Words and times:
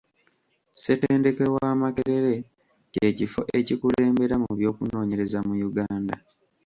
Ssetendekero 0.75 1.49
wa 1.57 1.69
Makerere 1.81 2.35
kye 2.93 3.09
kifo 3.17 3.41
ekikulembera 3.59 4.35
mu 4.43 4.51
by'okunoonyereza 4.59 5.39
mu 5.47 5.53
Uganda. 5.69 6.15